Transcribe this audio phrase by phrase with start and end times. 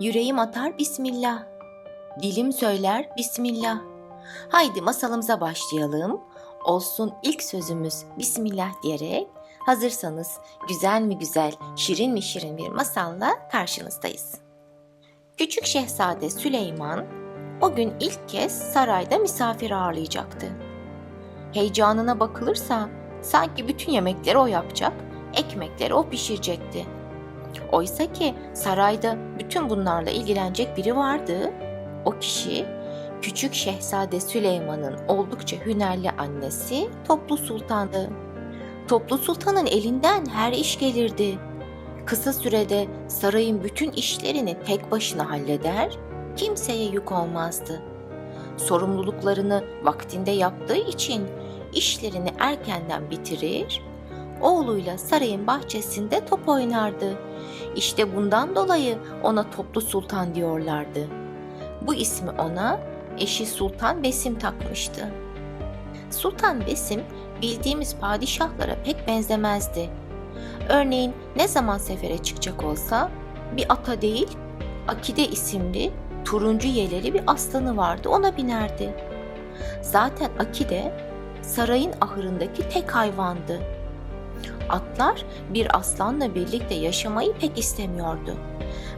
[0.00, 1.42] Yüreğim atar Bismillah.
[2.22, 3.78] Dilim söyler Bismillah.
[4.48, 6.20] Haydi masalımıza başlayalım.
[6.64, 9.26] Olsun ilk sözümüz Bismillah diyerek
[9.66, 10.38] hazırsanız
[10.68, 14.34] güzel mi güzel, şirin mi şirin bir masalla karşınızdayız.
[15.36, 17.04] Küçük Şehzade Süleyman
[17.60, 20.46] o gün ilk kez sarayda misafir ağırlayacaktı.
[21.52, 22.88] Heyecanına bakılırsa
[23.22, 24.92] sanki bütün yemekleri o yapacak,
[25.34, 26.97] ekmekleri o pişirecekti.
[27.72, 31.52] Oysa ki sarayda bütün bunlarla ilgilenecek biri vardı.
[32.04, 32.66] O kişi
[33.22, 38.10] Küçük Şehzade Süleyman'ın oldukça hünerli annesi Toplu Sultan'dı.
[38.88, 41.38] Toplu Sultan'ın elinden her iş gelirdi.
[42.06, 45.98] Kısa sürede sarayın bütün işlerini tek başına halleder,
[46.36, 47.82] kimseye yük olmazdı.
[48.56, 51.26] Sorumluluklarını vaktinde yaptığı için
[51.74, 53.82] işlerini erkenden bitirir,
[54.40, 57.18] oğluyla sarayın bahçesinde top oynardı.
[57.76, 61.08] İşte bundan dolayı ona Toplu Sultan diyorlardı.
[61.82, 62.80] Bu ismi ona
[63.18, 65.08] eşi Sultan Besim takmıştı.
[66.10, 67.02] Sultan Besim
[67.42, 69.90] bildiğimiz padişahlara pek benzemezdi.
[70.68, 73.10] Örneğin ne zaman sefere çıkacak olsa
[73.56, 74.28] bir ata değil,
[74.88, 75.90] Akide isimli
[76.24, 78.94] turuncu yeleli bir aslanı vardı ona binerdi.
[79.82, 80.92] Zaten Akide
[81.42, 83.77] sarayın ahırındaki tek hayvandı.
[84.68, 88.36] Atlar bir aslanla birlikte yaşamayı pek istemiyordu.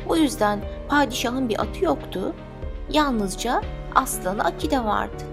[0.08, 2.34] Bu yüzden padişahın bir atı yoktu,
[2.92, 3.62] yalnızca
[3.94, 5.24] aslanı Akide vardı.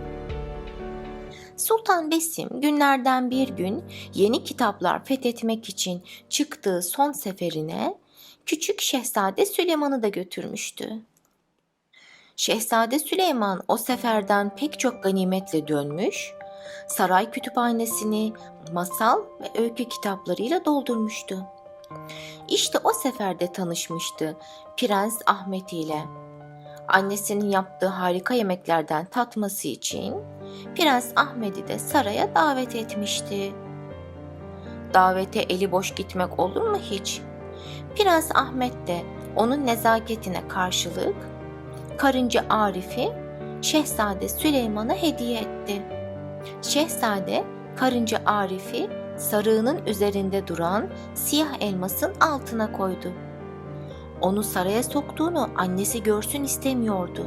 [1.57, 3.83] Sultan Besim günlerden bir gün
[4.13, 7.97] yeni kitaplar fethetmek için çıktığı son seferine
[8.45, 10.89] küçük Şehzade Süleyman'ı da götürmüştü.
[12.35, 16.33] Şehzade Süleyman o seferden pek çok ganimetle dönmüş,
[16.87, 18.33] saray kütüphanesini
[18.73, 21.45] masal ve öykü kitaplarıyla doldurmuştu.
[22.47, 24.37] İşte o seferde tanışmıştı
[24.77, 26.01] Prens Ahmet ile.
[26.87, 30.15] Annesinin yaptığı harika yemeklerden tatması için
[30.75, 33.53] Prens Ahmet'i de saraya davet etmişti.
[34.93, 37.21] Davete eli boş gitmek olur mu hiç?
[37.95, 39.03] Prens Ahmet de
[39.35, 41.15] onun nezaketine karşılık
[41.97, 43.11] karınca Arif'i
[43.61, 45.96] Şehzade Süleyman'a hediye etti.
[46.61, 47.43] Şehzade
[47.75, 53.11] karınca Arif'i sarığının üzerinde duran siyah elmasın altına koydu.
[54.21, 57.25] Onu saraya soktuğunu annesi görsün istemiyordu.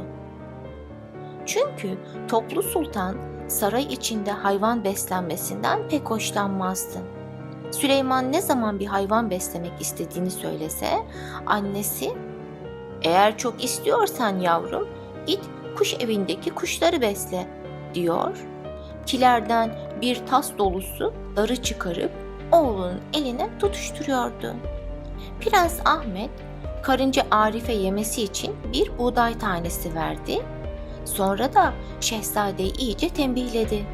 [1.45, 3.15] Çünkü Toplu Sultan
[3.47, 6.99] saray içinde hayvan beslenmesinden pek hoşlanmazdı.
[7.71, 10.87] Süleyman ne zaman bir hayvan beslemek istediğini söylese
[11.45, 12.11] annesi
[13.01, 14.87] eğer çok istiyorsan yavrum
[15.27, 15.39] git
[15.77, 17.47] kuş evindeki kuşları besle
[17.93, 18.37] diyor.
[19.05, 22.11] Kilerden bir tas dolusu darı çıkarıp
[22.51, 24.55] oğlunun eline tutuşturuyordu.
[25.41, 26.29] Prens Ahmet
[26.83, 30.41] karınca Arif'e yemesi için bir buğday tanesi verdi.
[31.05, 33.85] Sonra da şehzadeyi iyice tembihledi.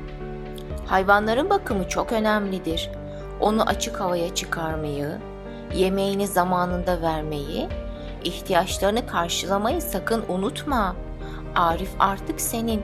[0.86, 2.90] Hayvanların bakımı çok önemlidir.
[3.40, 5.18] Onu açık havaya çıkarmayı,
[5.76, 7.68] yemeğini zamanında vermeyi,
[8.24, 10.96] ihtiyaçlarını karşılamayı sakın unutma.
[11.56, 12.82] Arif artık senin.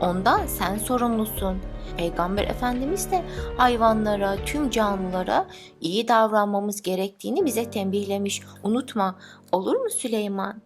[0.00, 1.58] Ondan sen sorumlusun.
[1.96, 3.24] Peygamber Efendimiz de
[3.56, 5.46] hayvanlara, tüm canlılara
[5.80, 8.42] iyi davranmamız gerektiğini bize tembihlemiş.
[8.62, 9.18] Unutma.
[9.52, 10.62] Olur mu Süleyman?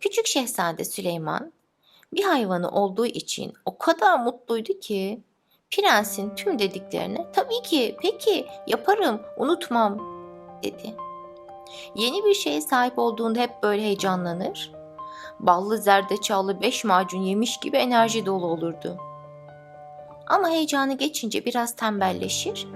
[0.00, 1.52] Küçük Şehzade Süleyman
[2.12, 5.22] bir hayvanı olduğu için o kadar mutluydu ki
[5.70, 9.98] prensin tüm dediklerine tabii ki peki yaparım unutmam
[10.62, 10.94] dedi.
[11.96, 14.73] Yeni bir şeye sahip olduğunda hep böyle heyecanlanır.
[15.46, 18.96] Ballı zerdeçallı beş macun yemiş gibi enerji dolu olurdu.
[20.26, 22.68] Ama heyecanı geçince biraz tembelleşir,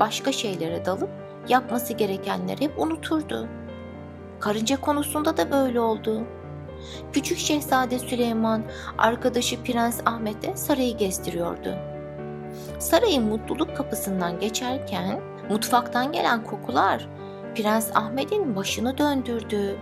[0.00, 1.10] başka şeylere dalıp
[1.48, 3.48] yapması gerekenleri hep unuturdu.
[4.40, 6.24] Karınca konusunda da böyle oldu.
[7.12, 8.62] Küçük Şehzade Süleyman
[8.98, 11.74] arkadaşı Prens Ahmet'e sarayı gezdiriyordu.
[12.78, 15.20] Sarayın mutluluk kapısından geçerken
[15.50, 17.08] mutfaktan gelen kokular
[17.54, 19.78] Prens Ahmet'in başını döndürdü.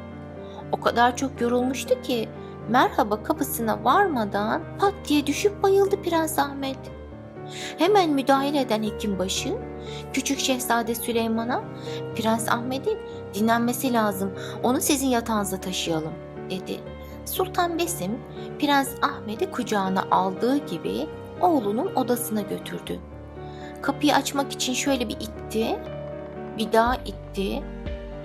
[0.73, 2.29] O kadar çok yorulmuştu ki
[2.69, 6.79] merhaba kapısına varmadan pat diye düşüp bayıldı Prens Ahmet.
[7.79, 9.55] Hemen müdahale eden hekimbaşı
[10.13, 11.63] küçük şehzade Süleyman'a
[12.17, 12.99] Prens Ahmet'in
[13.35, 14.33] dinlenmesi lazım
[14.63, 16.13] onu sizin yatağınıza taşıyalım
[16.51, 16.81] dedi.
[17.25, 18.19] Sultan Besim
[18.61, 21.07] Prens Ahmet'i kucağına aldığı gibi
[21.41, 22.99] oğlunun odasına götürdü.
[23.83, 25.79] Kapıyı açmak için şöyle bir itti,
[26.59, 27.63] bir daha itti.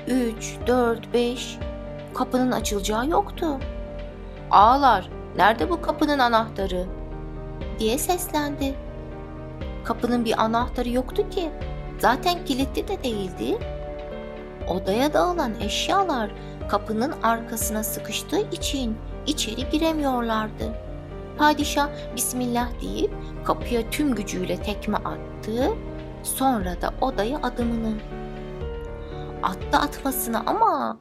[0.08, 1.58] Üç, dört, beş.
[2.18, 3.46] Kapının açılacağı yoktu.
[4.52, 6.86] Ağlar, nerede bu kapının anahtarı?
[7.80, 8.76] diye seslendi.
[9.84, 11.50] Kapının bir anahtarı yoktu ki.
[12.00, 13.58] Zaten kilitli de değildi.
[14.68, 16.32] Odaya dağılan eşyalar
[16.70, 18.98] kapının arkasına sıkıştığı için
[19.28, 20.74] içeri giremiyorlardı.
[21.38, 23.12] Padişah Bismillah deyip
[23.46, 25.70] kapıya tüm gücüyle tekme attı.
[26.24, 27.94] Sonra da odaya adımını.
[29.44, 30.98] Attı atmasına ama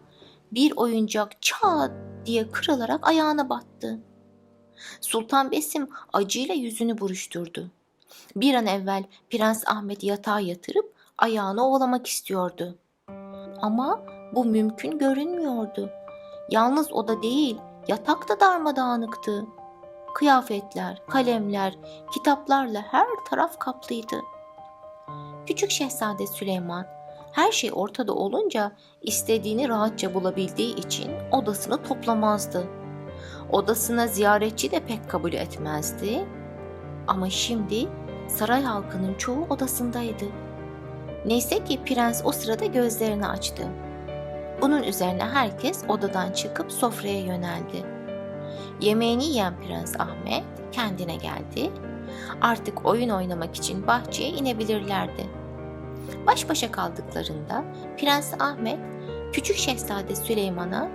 [0.53, 1.91] bir oyuncak çat
[2.27, 3.99] diye kırılarak ayağına battı.
[5.01, 7.71] Sultan Besim acıyla yüzünü buruşturdu.
[8.37, 12.79] Bir an evvel Prens Ahmet'i yatağa yatırıp ayağını ovalamak istiyordu.
[13.63, 14.03] Ama
[14.35, 15.91] bu mümkün görünmüyordu.
[16.51, 17.57] Yalnız oda değil,
[17.89, 19.47] yatak da darmadağınıktı.
[20.15, 21.79] Kıyafetler, kalemler,
[22.15, 24.21] kitaplarla her taraf kaplıydı.
[25.47, 26.96] Küçük Şehzade Süleyman
[27.37, 28.73] her şey ortada olunca
[29.03, 32.67] istediğini rahatça bulabildiği için odasını toplamazdı.
[33.53, 36.25] Odasına ziyaretçi de pek kabul etmezdi.
[37.07, 37.89] Ama şimdi
[38.29, 40.25] saray halkının çoğu odasındaydı.
[41.27, 43.63] Neyse ki prens o sırada gözlerini açtı.
[44.63, 47.85] Bunun üzerine herkes odadan çıkıp sofraya yöneldi.
[48.81, 51.71] Yemeğini yiyen Prens Ahmet kendine geldi.
[52.41, 55.36] Artık oyun oynamak için bahçeye inebilirlerdi.
[56.27, 57.65] Baş başa kaldıklarında
[57.99, 58.79] Prens Ahmet
[59.33, 60.89] küçük şehzade Süleyman'a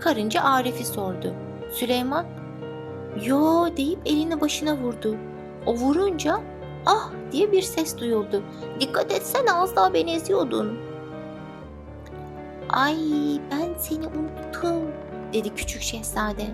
[0.00, 1.34] karınca Arif'i sordu.
[1.72, 2.26] Süleyman
[3.24, 5.16] yo deyip elini başına vurdu.
[5.66, 6.40] O vurunca
[6.86, 8.42] ah diye bir ses duyuldu.
[8.80, 10.78] Dikkat etsene az daha beni eziyordun.
[12.68, 12.96] Ay
[13.50, 14.82] ben seni unuttum
[15.32, 16.46] dedi küçük şehzade.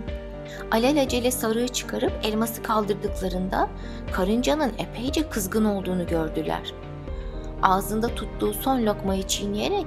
[0.70, 3.68] Alelacele sarığı çıkarıp elması kaldırdıklarında
[4.12, 6.72] karıncanın epeyce kızgın olduğunu gördüler.
[7.62, 9.86] Ağzında tuttuğu son lokmayı çiğneyerek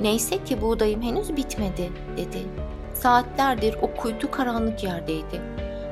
[0.00, 2.38] neyse ki buğdayım henüz bitmedi dedi.
[2.94, 5.42] Saatlerdir o kuytu karanlık yerdeydi.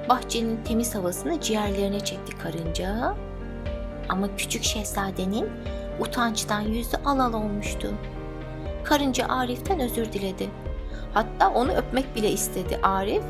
[0.09, 3.15] Bahçenin temiz havasını ciğerlerine çekti karınca.
[4.09, 5.49] Ama küçük şehzadenin
[6.01, 7.89] utançtan yüzü alal olmuştu.
[8.85, 10.51] Karınca Arif'ten özür diledi.
[11.15, 13.23] Hatta onu öpmek bile istedi Arif.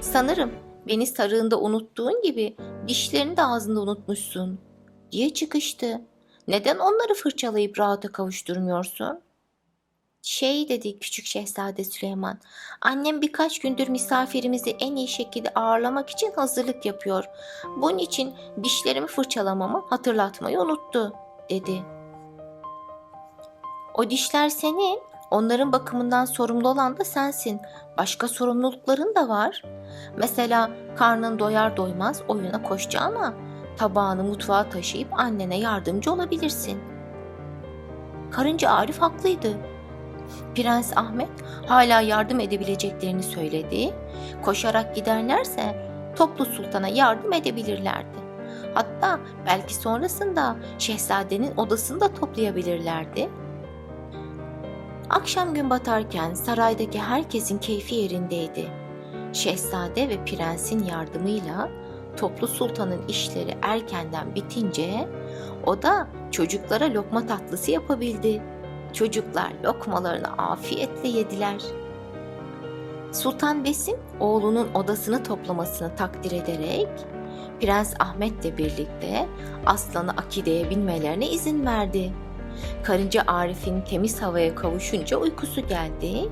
[0.00, 0.50] Sanırım
[0.88, 2.56] beni sarığında unuttuğun gibi
[2.88, 4.58] dişlerini de ağzında unutmuşsun
[5.12, 6.00] diye çıkıştı.
[6.48, 9.20] Neden onları fırçalayıp rahata kavuşturmuyorsun?
[10.22, 12.38] Şey dedi küçük şehzade Süleyman.
[12.80, 17.24] Annem birkaç gündür misafirimizi en iyi şekilde ağırlamak için hazırlık yapıyor.
[17.76, 21.12] Bunun için dişlerimi fırçalamamı hatırlatmayı unuttu
[21.50, 21.82] dedi.
[23.94, 25.02] O dişler senin.
[25.30, 27.60] Onların bakımından sorumlu olan da sensin.
[27.98, 29.62] Başka sorumlulukların da var.
[30.16, 33.34] Mesela karnın doyar doymaz oyuna koşacağına
[33.76, 36.80] tabağını mutfağa taşıyıp annene yardımcı olabilirsin.
[38.30, 39.56] Karınca Arif haklıydı.
[40.54, 41.30] Prens Ahmet
[41.66, 43.94] hala yardım edebileceklerini söyledi.
[44.42, 48.24] Koşarak giderlerse toplu sultana yardım edebilirlerdi.
[48.74, 53.28] Hatta belki sonrasında şehzadenin odasını da toplayabilirlerdi.
[55.10, 58.70] Akşam gün batarken saraydaki herkesin keyfi yerindeydi.
[59.32, 61.68] Şehzade ve prensin yardımıyla
[62.16, 65.08] toplu sultanın işleri erkenden bitince
[65.66, 68.42] o da çocuklara lokma tatlısı yapabildi.
[68.92, 71.60] Çocuklar lokmalarını afiyetle yediler.
[73.12, 76.88] Sultan Besim oğlunun odasını toplamasını takdir ederek
[77.60, 79.28] Prens Ahmet'le birlikte
[79.66, 82.12] aslanı Akide'ye binmelerine izin verdi.
[82.82, 86.28] Karınca Arif'in temiz havaya kavuşunca uykusu geldi.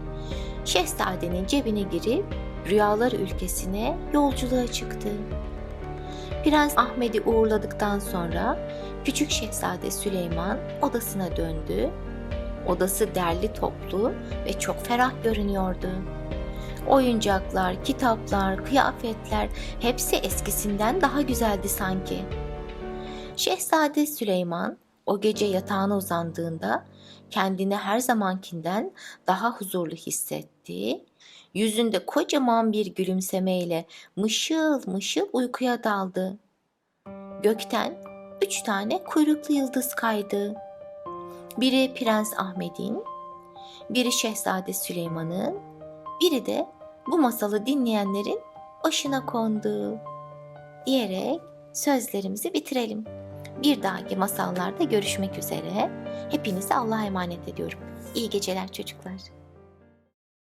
[0.64, 2.24] Şehzadenin cebine girip
[2.70, 5.08] rüyalar ülkesine yolculuğa çıktı.
[6.44, 8.58] Prens Ahmet'i uğurladıktan sonra
[9.04, 11.90] küçük şehzade Süleyman odasına döndü.
[12.66, 14.12] Odası derli toplu
[14.46, 15.88] ve çok ferah görünüyordu.
[16.88, 19.48] Oyuncaklar, kitaplar, kıyafetler
[19.80, 22.24] hepsi eskisinden daha güzeldi sanki.
[23.36, 26.84] Şehzade Süleyman o gece yatağına uzandığında
[27.30, 28.92] kendini her zamankinden
[29.26, 31.04] daha huzurlu hissetti.
[31.54, 33.84] Yüzünde kocaman bir gülümsemeyle
[34.16, 36.38] mışıl mışıl uykuya daldı.
[37.42, 37.94] Gökten
[38.42, 40.54] üç tane kuyruklu yıldız kaydı.
[41.58, 43.04] Biri Prens Ahmet'in,
[43.90, 45.58] biri Şehzade Süleyman'ın,
[46.20, 46.66] biri de
[47.06, 48.40] bu masalı dinleyenlerin
[48.84, 49.98] başına kondu.
[50.86, 51.40] Diyerek
[51.72, 53.04] sözlerimizi bitirelim.
[53.62, 55.90] Bir dahaki masallarda görüşmek üzere.
[56.30, 57.78] Hepinizi Allah'a emanet ediyorum.
[58.14, 59.41] İyi geceler çocuklar.